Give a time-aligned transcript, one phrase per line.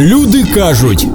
[0.00, 1.06] Люди кажуть,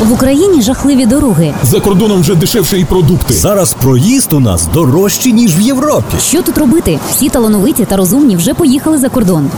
[0.00, 1.54] В Україні жахливі дороги.
[1.62, 3.34] за кордоном вже дешевше і продукти.
[3.34, 6.16] Зараз проїзд у нас дорожчий, ніж в Європі.
[6.20, 6.98] Що тут робити?
[7.10, 9.50] Всі талановиті та розумні вже поїхали за кордон.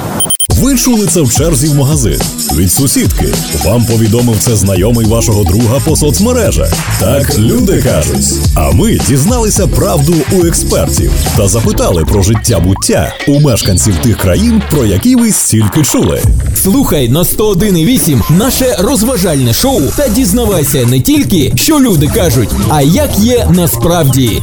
[0.61, 2.21] Ви чули це в черзі в магазин
[2.57, 3.35] від сусідки.
[3.65, 6.73] Вам повідомив це знайомий вашого друга по соцмережах.
[7.01, 8.27] Так люди кажуть.
[8.55, 14.63] А ми дізналися правду у експертів та запитали про життя буття у мешканців тих країн,
[14.71, 16.23] про які ви стільки чули.
[16.63, 23.19] Слухай на 101,8 наше розважальне шоу та дізнавайся не тільки, що люди кажуть, а як
[23.19, 24.43] є насправді.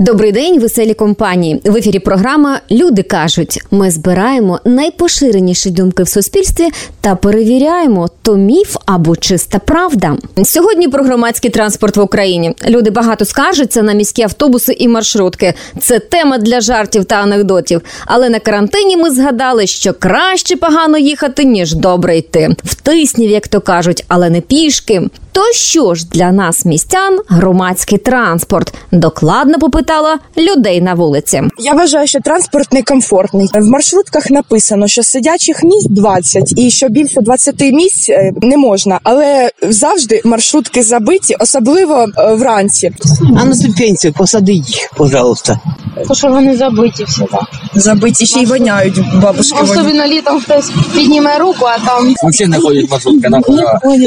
[0.00, 1.60] Добрий день, веселі компанії.
[1.64, 3.62] В ефірі програма Люди кажуть.
[3.70, 6.68] Ми збираємо найпоширеніші думки в суспільстві
[7.00, 10.16] та перевіряємо, то міф або чиста правда.
[10.44, 12.54] Сьогодні про громадський транспорт в Україні.
[12.68, 15.54] Люди багато скаржаться на міські автобуси і маршрутки.
[15.80, 17.80] Це тема для жартів та анекдотів.
[18.06, 22.48] Але на карантині ми згадали, що краще погано їхати, ніж добре йти.
[22.64, 25.02] Втиснів, як то кажуть, але не пішки.
[25.32, 28.74] То що ж для нас, містян, громадський транспорт?
[28.92, 31.42] Докладно попитала людей на вулиці.
[31.58, 33.48] Я вважаю, що транспорт некомфортний.
[33.54, 39.00] В маршрутках написано, що сидячих місць 20 і що більше 20 місць е, не можна,
[39.02, 42.92] але завжди маршрутки забиті, особливо е, вранці.
[43.40, 45.60] А на ступенцию посади їх, пожалуйста.
[45.94, 47.44] Тому що вони забиті всі, так.
[47.74, 49.58] Забиті ще й воняють бабушки.
[49.62, 53.42] Особливо літом хтось підніме руку, а там Вообще не ходять маршрутки, нам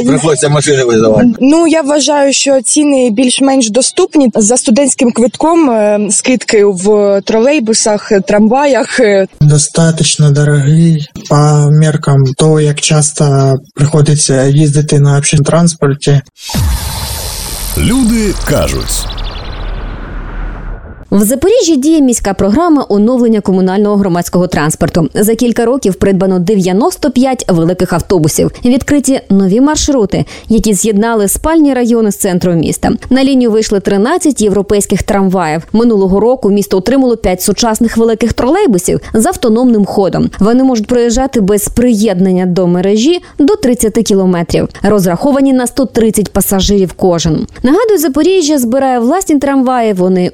[0.06, 1.13] приходиться машини визивати.
[1.40, 5.70] Ну я вважаю, що ціни більш-менш доступні за студентським квитком.
[5.70, 9.00] е, Скидки в тролейбусах, трамваях.
[9.42, 16.22] достатньо достаточно дорогий по меркам того, як часто приходиться їздити на общественному транспорті.
[17.78, 19.06] Люди кажуть.
[21.14, 25.10] В Запоріжжі діє міська програма оновлення комунального громадського транспорту.
[25.14, 28.52] За кілька років придбано 95 великих автобусів.
[28.66, 32.92] Відкриті нові маршрути, які з'єднали спальні райони з центром міста.
[33.10, 35.62] На лінію вийшли 13 європейських трамваїв.
[35.74, 40.30] Минулого року місто отримало 5 сучасних великих тролейбусів з автономним ходом.
[40.40, 44.68] Вони можуть проїжджати без приєднання до мережі до 30 кілометрів.
[44.84, 47.48] Розраховані на 130 пасажирів кожен.
[47.64, 49.94] Нагадую, Запоріжжя збирає власні трамваї.
[49.94, 50.32] Вони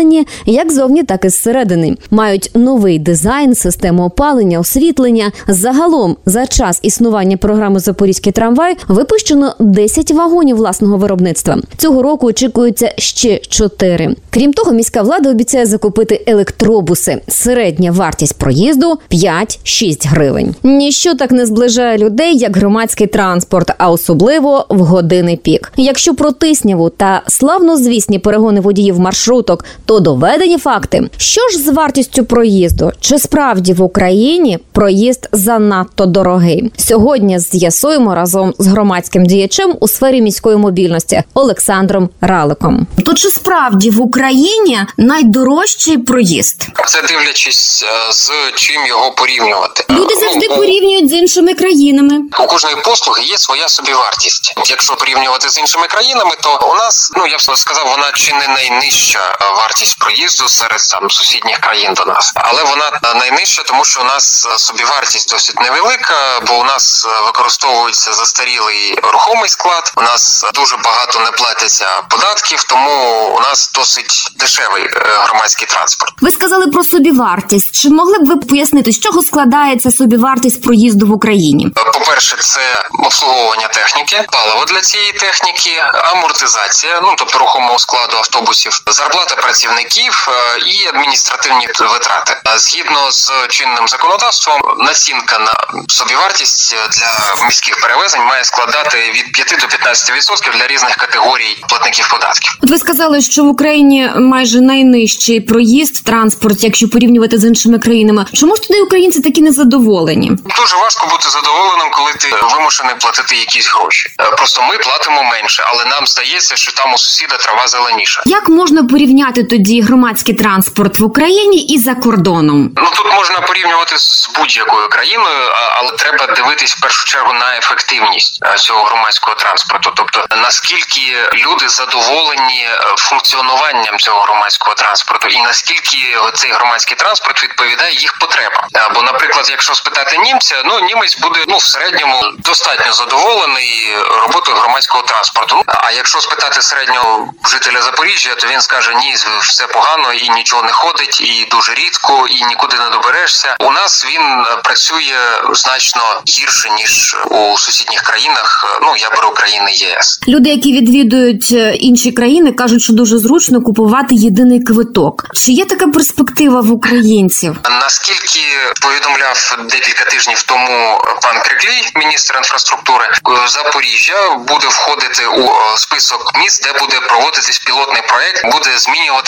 [0.00, 1.96] осучаснені як зовні, так і зсередини.
[2.10, 5.32] Мають новий дизайн, систему опалення, освітлення.
[5.48, 11.58] Загалом за час існування програми Запорізький трамвай випущено 10 вагонів власного виробництва.
[11.76, 14.14] Цього року очікується ще 4.
[14.30, 17.20] Крім того, міська влада обіцяє закупити електробуси.
[17.28, 20.54] Середня вартість проїзду 5-6 гривень.
[20.62, 25.72] Ніщо так не зближає людей, як громадський транспорт, а особливо в години пік.
[25.76, 31.10] Якщо про тисняву та славнозвісні перегони водіїв маршруток, то доведені факти.
[31.16, 32.92] Що ж з вартістю проїзду?
[33.00, 36.72] Чи справді в Україні проїзд занадто дорогий?
[36.76, 42.86] Сьогодні з'ясуємо разом з громадським діячем у сфері міської мобільності Олександром Раликом.
[43.04, 46.66] То чи справді в Україні найдорожчий проїзд?
[46.86, 49.84] Це дивлячись е, з чим його порівнювати.
[49.90, 52.20] Люди Ну, завжди порівнюють з іншими країнами.
[52.44, 54.54] У кожної послуги є своя собівартість.
[54.66, 58.48] Якщо порівнювати з іншими країнами, то у нас, ну я б сказав, вона чи не
[58.48, 63.84] найнижча е, вартість проїзду серед там сусідніх країн до нас, але вона е, найнижча, тому
[63.84, 69.92] що у нас е, собівартість досить невелика, бо у нас е, використовується застарілий рухомий склад.
[69.96, 74.88] У нас дуже багато не платиться податків, тому у нас досить дешевий
[75.26, 76.12] громадський транспорт.
[76.20, 77.82] Ви сказали про собівартість.
[77.82, 81.68] Чи могли б ви пояснити, з чого складається собівартість проїзду в Україні?
[81.74, 82.60] По-перше, це
[83.04, 90.58] обслуговування техніки, паливо для цієї техніки, амортизація, ну тобто рухомого складу автобусів, зарплата працівників е,
[90.66, 92.36] і адміністративні витрати.
[92.56, 95.52] Згідно з чинним законодавством, націнка на
[95.88, 102.58] собівартість для міських перевезень має складати від 5 до 15% для різних категорій платників податків.
[102.62, 107.78] От ви сказали, що в Україні майже найнижчий проїзд в транспорті, якщо порівнювати з іншими
[107.78, 108.26] країнами.
[108.32, 110.30] Чому ж тоді українці такі незадоволені?
[110.56, 114.08] Дуже важко бути задоволеним, коли ти вимушений платити якісь гроші.
[114.20, 118.22] Е, Просто ми платимо менше, але нам здається, що там у сусіда трава зеленіша.
[118.26, 122.70] Як можна порівняти тоді громадський транспорт в Україні і за кордоном?
[122.76, 128.40] Ну тут можна порівнювати з будь-якою країною, але треба дивитись в першу чергу на ефективність
[128.56, 131.00] цього громадського транспорту, тобто наскільки
[131.34, 135.98] люди задоволені е, функціонуванням цього громадського транспорту, і наскільки
[136.34, 138.64] цей громадський транспорт відповідає їх потребам.
[138.74, 144.56] Е, Бо, наприклад, якщо спитати німця, ну німець буде ну в середньому достатньо задоволений роботою
[144.56, 145.62] громадського транспорту.
[145.66, 150.72] А якщо спитати середнього жителя Запоріжжя, то він скаже ні, все погано і нічого не
[150.72, 153.56] ходить, і дуже рідко, і нікуди не доберешся.
[153.60, 155.18] У нас він працює
[155.52, 158.78] значно гірше ніж у сусідніх країнах.
[158.82, 160.20] Ну я беру країни ЄС.
[160.28, 165.26] Люди, які відвідують е, інші країни, кажуть, що дуже зручно купувати єдиний квиток.
[165.34, 167.56] Чи є така перспектива в українців?
[167.80, 168.40] Наскільки
[168.82, 173.04] повідомляв декілька тижнів тому пан Криклій, міністр інфраструктури
[173.46, 178.78] Запоріжжя, буде входити у е, список міст, де буде проводитись пілотний проект, буде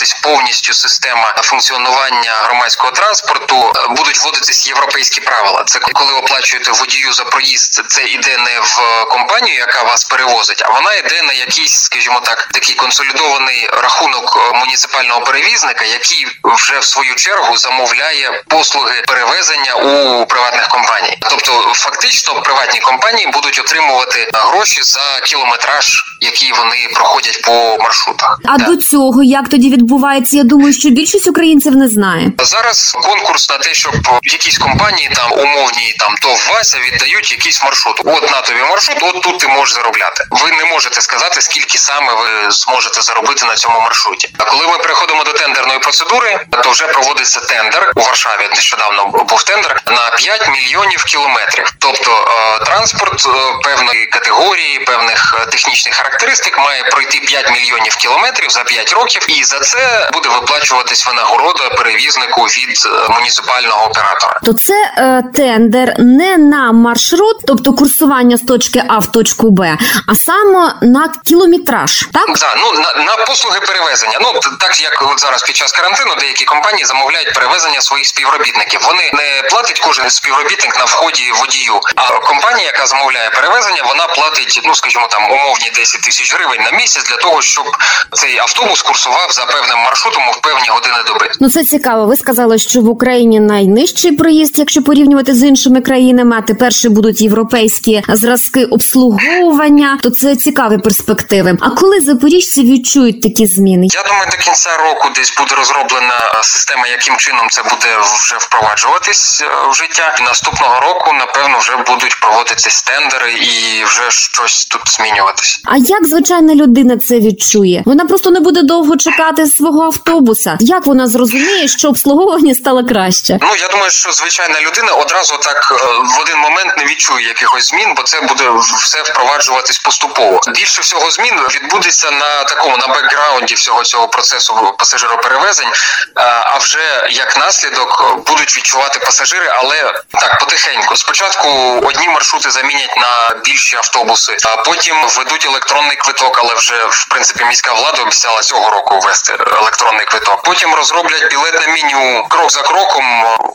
[0.03, 3.55] змінюватись повністю система функціонування громадського транспорту.
[3.55, 5.63] Е, будуть вводитись європейські правила.
[5.65, 10.69] Це коли оплачуєте водію за проїзд, це іде не в компанію, яка вас перевозить, а
[10.69, 16.83] вона йде на якийсь, скажімо так, такий консолідований рахунок е, муніципального перевізника, який вже в
[16.83, 21.17] свою чергу замовляє послуги перевезення у приватних компаній.
[21.29, 28.39] Тобто, фактично, приватні компанії будуть отримувати гроші за кілометраж, який вони проходять по маршрутах.
[28.45, 28.67] А Так.
[28.67, 29.92] до цього як тоді відбувається?
[30.31, 32.31] Я думаю, що більшість українців не знає.
[32.39, 33.93] Зараз конкурс на те, щоб
[34.23, 38.01] якісь компанії там умовні там то Вася віддають якийсь маршрут.
[38.05, 40.25] От на тобі маршрут, от тут ти можеш заробляти.
[40.31, 44.29] Ви не можете сказати, скільки саме ви зможете заробити на цьому маршруті.
[44.37, 48.49] А коли ми переходимо до тендерної процедури, то вже проводиться тендер у Варшаві.
[48.55, 51.73] Нещодавно був тендер на 5 мільйонів кілометрів.
[51.79, 53.29] Тобто е, транспорт е,
[53.63, 59.43] певної категорії, певних е, технічних характеристик має пройти 5 мільйонів кілометрів за 5 років, і
[59.43, 59.82] за це
[60.13, 64.39] буде виплачуватись винагорода перевізнику від е, муніципального оператора.
[64.43, 69.77] То це е, тендер не на маршрут, тобто курсування з точки А в точку Б,
[70.07, 72.07] а саме на кілометраж.
[72.13, 74.17] Так Да, ну на, на послуги перевезення.
[74.21, 78.81] Ну так як от зараз під час карантину деякі компанії замовляють перевезення своїх співробітників.
[78.83, 81.79] Вони не платить кожен співробітник на вході водію.
[81.95, 86.71] А компанія, яка замовляє перевезення, вона платить, ну скажімо там, умовні 10 тисяч гривень на
[86.71, 87.65] місяць для того, щоб
[88.11, 91.31] цей автобус курсував за певним маршрутом у певні години доби.
[91.39, 92.05] ну це цікаво.
[92.05, 96.89] Ви сказали, що в Україні найнижчий проїзд, якщо порівнювати з іншими країнами, а тепер ще
[96.89, 99.99] будуть європейські зразки обслуговування.
[100.03, 101.57] То це цікаві перспективи.
[101.61, 103.87] А коли запоріжці відчують такі зміни?
[103.93, 107.87] Я думаю, до кінця року десь буде розроблена система, яким чином це буде
[108.23, 110.15] вже впроваджуватись е, в життя.
[110.19, 115.61] І наступного року, напевно, вже будуть проводитись тендери і вже щось тут змінюватись.
[115.65, 117.83] А як звичайна людина це відчує?
[117.85, 120.57] Вона просто не буде довго чекати свого автобуса.
[120.59, 123.37] Як вона зрозуміє, що обслуговування стало краще?
[123.41, 125.75] Ну я думаю, що звичайна людина одразу так е,
[126.17, 128.49] в один момент не відчує якихось змін, бо це буде
[128.81, 130.41] все впроваджуватись поступово.
[130.47, 135.71] Більше всього змін відбудеться на такому на бекграунді всього цього процесу пасажироперевезень.
[136.15, 140.95] А вже як наслідок будуть відчувати пасажири, але так потихеньку.
[140.95, 141.49] Спочатку
[141.83, 147.45] одні маршрути замінять на більші автобуси, а потім введуть електронний квиток, але вже в принципі
[147.45, 150.43] міська влада обіцяла цього року ввести електронний квиток.
[150.43, 152.25] Потім розроблять білетне меню.
[152.29, 153.05] Крок за кроком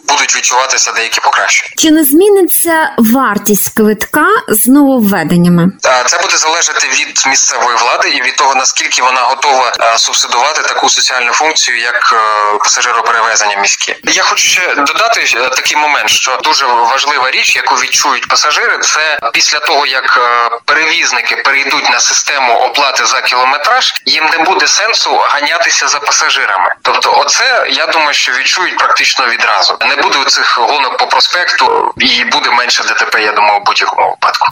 [0.04, 1.70] будуть відчуватися деякі покращення.
[1.76, 5.72] Чи не зміниться вартість квитка з нововведеннями?
[6.06, 10.88] Це буде залежати від місцевої влади і від того наскільки вона готова е, субсидувати таку
[10.88, 13.96] соціальну функцію, як е, пасажироперевезення міське.
[14.04, 19.18] Я хочу ще додати е, такий момент, що дуже важлива річ, яку відчують пасажири, це
[19.32, 20.18] після того як
[20.64, 26.74] перевізники перейдуть на систему оплати за кілометраж, їм не буде сенсу ганятися за пасажирами.
[26.82, 29.76] Тобто, оце я думаю, що відчують практично відразу.
[29.80, 33.18] Не буде цих гонок по проспекту і буде менше ДТП.
[33.22, 34.46] Я думаю, в будь-якому випадку.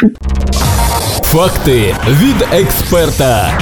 [1.23, 3.59] Факти від експерта.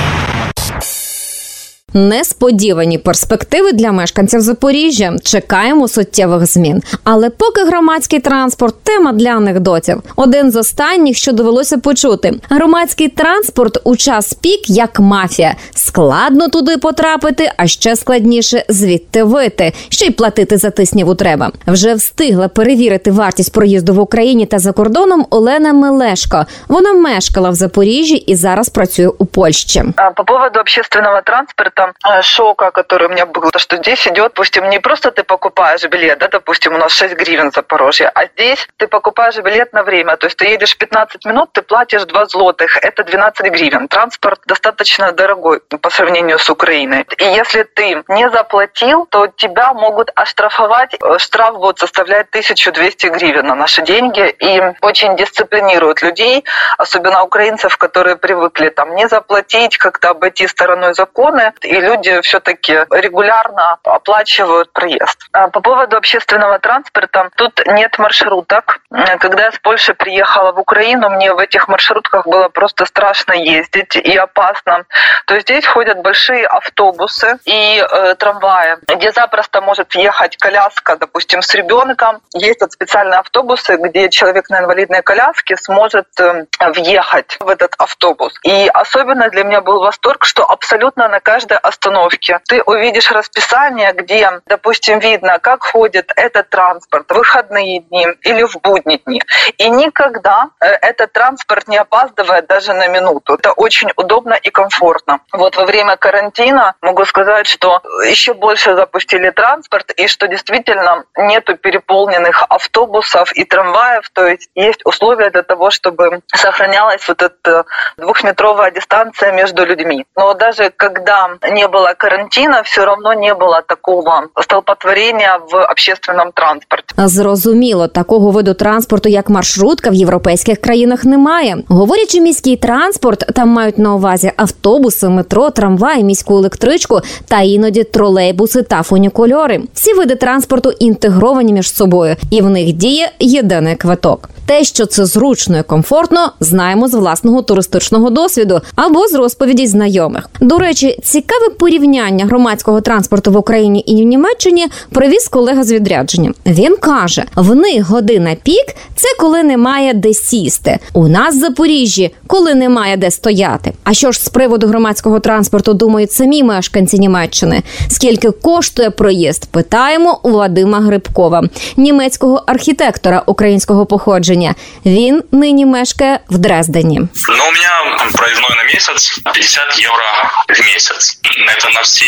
[1.97, 5.17] Несподівані перспективи для мешканців Запоріжжя.
[5.25, 6.83] Чекаємо суттєвих змін.
[7.05, 10.03] Але поки громадський транспорт тема для анекдотів.
[10.17, 15.55] Один з останніх, що довелося почути: громадський транспорт у час пік як мафія.
[15.75, 19.73] Складно туди потрапити, а ще складніше звідти вийти.
[19.89, 21.53] Ще й платити за тисняву треба.
[21.67, 26.47] Вже встигла перевірити вартість проїзду в Україні та за кордоном Олена Мелешко.
[26.69, 29.85] Вона мешкала в Запоріжжі і зараз працює у Польщі.
[30.17, 34.69] По поводу общественного транспорта, э, шока, который у меня был, то что здесь идет, допустим,
[34.71, 38.69] не просто ты покупаешь билет, да, допустим, у нас 6 гривен в Запорожье, а здесь
[38.77, 42.77] ты покупаешь билет на время, то есть ты едешь 15 минут, ты платишь 2 злотых,
[42.83, 43.89] это 12 гривен.
[43.89, 47.07] Транспорт достаточно дорогой по сравнению с Украиной.
[47.19, 50.95] И если ты не заплатил, то тебя могут оштрафовать.
[51.01, 54.35] Э, Штраф будет составлять 1200 гривен на наши деньги.
[54.39, 56.45] И очень дисциплинируют людей,
[56.79, 61.53] особенно украинцев, которые привыкли там не заплатить, как-то обойти стороной законы.
[61.63, 65.19] И и люди все-таки регулярно оплачивают проезд.
[65.33, 68.79] А по поводу общественного транспорта, тут нет маршруток.
[69.19, 73.97] Когда я с Польши приехала в Украину, мне в этих маршрутках было просто страшно ездить
[73.97, 74.85] и опасно.
[75.27, 81.43] То есть здесь ходят большие автобусы и э, трамваи, где запросто может ехать коляска, допустим,
[81.43, 82.21] с ребенком.
[82.35, 88.33] Вот специальные автобусы, где человек на инвалидной коляске сможет э, въехать в этот автобус.
[88.45, 94.41] И особенно для меня был восторг, что абсолютно на каждой остановке ты увидишь расписание, где,
[94.47, 99.23] допустим, видно, как ходит этот транспорт в выходные дни или в будние дни.
[99.59, 103.35] И никогда э, этот транспорт не опаздывает даже на минуту.
[103.35, 105.21] Это очень удобно и комфортно.
[105.33, 111.57] Вот во время карантина могу сказать, что еще больше запустили транспорт и что действительно нету
[111.57, 117.65] переполненных автобусов и трамваев, то есть есть условия для того, чтобы сохранялась вот эта
[117.97, 120.07] двухметровая дистанция между людьми.
[120.17, 126.95] Но даже когда не было карантина, все равно не было такого столпотворения в общественном транспорте.
[126.97, 131.57] Зрозуміло, такого виду транспорту, як маршрутка, в європейських країнах немає.
[131.69, 138.63] Говорячи міський транспорт, там мають на увазі автобуси, метро, трамвай, міську електричку та іноді тролейбуси
[138.63, 139.61] та фунікульори.
[139.75, 144.29] Всі види транспорту інтегровані між собою, і в них діє єдиний квиток.
[144.47, 150.29] Те, що це зручно і комфортно, знаємо з власного туристичного досвіду або з розповідей знайомих.
[150.41, 150.99] До речі,
[151.35, 156.33] цікаве порівняння громадського транспорту в Україні і в Німеччині привіз колега з відрядження.
[156.47, 158.65] Він каже: в них година пік
[158.97, 160.79] це коли немає де сісти.
[160.93, 163.73] У нас в Запоріжжі, коли немає де стояти.
[163.85, 167.63] А що ж з приводу громадського транспорту думають самі мешканці Німеччини?
[167.91, 169.53] Скільки коштує проїзд?
[169.53, 171.43] Питаємо у Вадима Грибкова,
[171.77, 174.55] німецького архітектора українського походження.
[174.87, 176.99] Він нині мешкає в Дрездені.
[176.99, 180.05] Ну, у меня проездной на месяц 50 евро
[180.49, 181.19] в месяц.
[181.57, 182.05] Это на все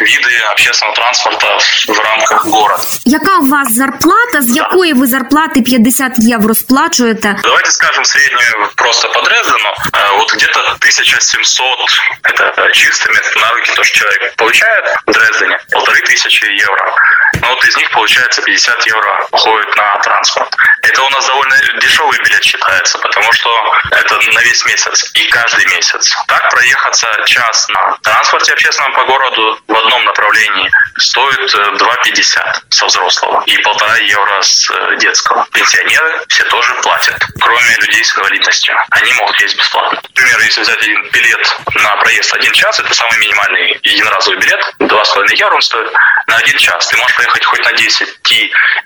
[0.00, 1.58] виды общественного транспорта
[1.88, 2.82] в рамках города.
[3.04, 4.42] Яка у вас зарплата?
[4.42, 7.36] З якої ви зарплати 50 євро сплачуєте?
[7.42, 9.69] Давайте скажем среднюю просто по Дрездену.
[9.69, 11.79] Э, Вот где-то 1700
[12.23, 15.59] это чистыми на руки то, что человек получает в Дрездене.
[15.71, 16.95] Полторы тысячи евро.
[17.40, 20.54] Ну вот из них получается 50 евро уходит на транспорт.
[20.82, 23.50] Это у нас довольно дешевый билет считается, потому что
[23.90, 26.14] это на весь месяц и каждый месяц.
[26.26, 32.86] Так проехаться час на транспорте общественном по городу в одном направлении стоит э, 2,50 со
[32.86, 35.46] взрослого и полтора евро с э, детского.
[35.52, 38.74] Пенсионеры все тоже платят, кроме людей с инвалидностью.
[38.90, 40.00] Они могут ездить бесплатно.
[40.08, 45.34] Например, если взять один билет на проезд один час, это самый минимальный единоразовый билет, 2,5
[45.36, 45.92] евро он стоит
[46.30, 46.86] на один час.
[46.86, 48.08] Ты можешь проехать хоть на 10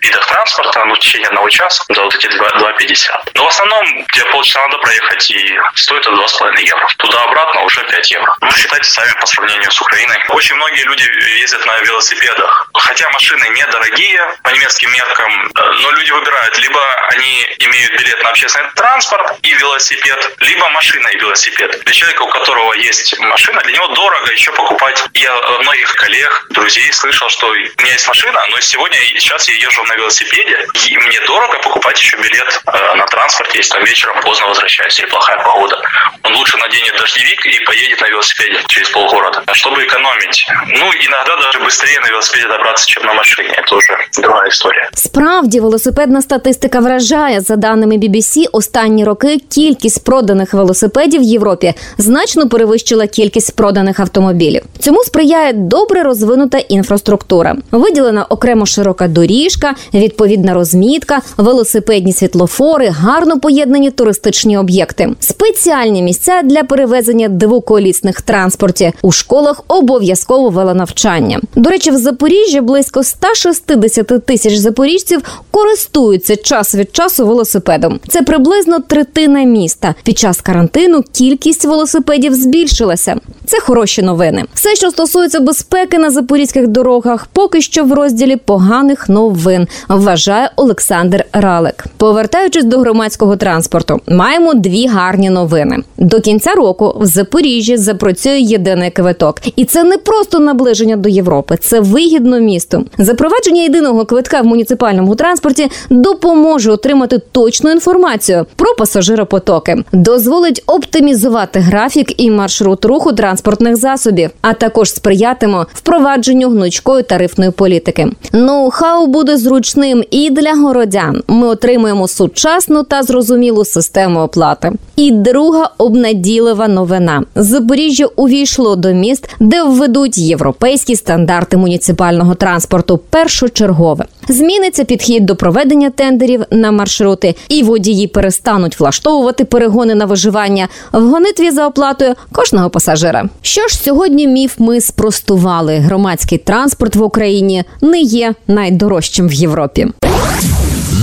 [0.01, 3.31] видах транспорта, ну, в течение одного часа за вот эти 2,50.
[3.35, 6.89] Но в основном тебе полчаса надо проехать, и стоит это 2,5 евро.
[6.99, 8.37] Туда-обратно уже 5 евро.
[8.41, 10.17] Ну, считайте сами по сравнению с Украиной.
[10.29, 11.05] Очень многие люди
[11.41, 12.71] ездят на велосипедах.
[12.75, 18.31] Хотя машины недорогие по немецким меркам, э, но люди выбирают, либо они имеют билет на
[18.31, 21.85] общественный транспорт и велосипед, либо машина и велосипед.
[21.85, 25.05] Для человека, у которого есть машина, для него дорого еще покупать.
[25.15, 29.48] Я от многих коллег, друзей слышал, что у меня есть машина, но сегодня и сейчас
[29.50, 33.84] я езжу на велосипеде, и мне дорого покупать еще билет э, на транспорте, если там
[33.84, 35.78] вечером поздно возвращаюсь или плохая погода.
[36.24, 40.46] Он лучше наденет дождевик и поедет на велосипеде через полгорода, чтобы экономить.
[40.68, 43.50] Ну, иногда даже быстрее на велосипеде добраться, чем на машине.
[43.50, 44.90] Это уже другая история.
[44.94, 47.42] Справді, велосипедна статистика вражає.
[47.42, 54.62] За даними BBC, останні роки кількість проданих велосипедів в Європі значно перевищила кількість проданих автомобілів.
[54.80, 57.23] Цьому сприяє добре розвинута інфраструктура.
[57.71, 66.63] Виділена окремо широка доріжка, відповідна розмітка, велосипедні світлофори, гарно поєднані туристичні об'єкти, спеціальні місця для
[66.65, 71.41] перевезення двоколісних транспортів у школах обов'язково велонавчання.
[71.57, 78.01] До речі, в Запоріжжі близько 160 тисяч запоріжців користуються час від часу велосипедом.
[78.09, 79.95] Це приблизно третина міста.
[80.03, 83.17] Під час карантину кількість велосипедів збільшилася.
[83.47, 84.45] Це хороші новини.
[84.55, 91.25] Все, що стосується безпеки на запорізьких дорогах, поки що в розділі поганих новин, вважає Олександр
[91.33, 91.85] Ралик.
[91.97, 95.77] Повертаючись до громадського транспорту, маємо дві гарні новини.
[95.99, 101.59] До кінця року в Запоріжжі запрацює єдиний квиток, і це не просто наближення до Європи,
[101.61, 102.85] це вигідно місту.
[102.99, 112.21] Запровадження єдиного квитка в муніципальному транспорті допоможе отримати точну інформацію про пасажиропотоки, дозволить оптимізувати графік
[112.21, 118.09] і маршрут руху транспортних засобів, а також сприятиме впровадженню гнучкої тарифної політики.
[118.33, 121.23] Ноу-хау буде зручним і для городян.
[121.29, 124.73] Ми отримуємо сучасну та зрозумілу систему оплати.
[124.97, 133.01] І друга обнадійлива новина: Запоріжжя увійшло до міст, де введуть європейські стандарти муніципального транспорту.
[133.11, 140.69] Першочергове зміниться підхід до проведення тендерів на маршрути, і водії перестануть влаштовувати перегони на виживання
[140.93, 143.29] в гонитві за оплатою кожного пасажира.
[143.43, 145.77] Що ж сьогодні міф ми спростували.
[145.77, 146.39] Громадський
[146.85, 149.87] транспорт в Україні не є найдорожчим в Європі.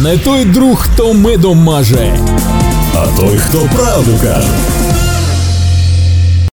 [0.04, 2.14] Не той друг, хто медом маже.
[2.96, 4.48] А той, хто правду каже.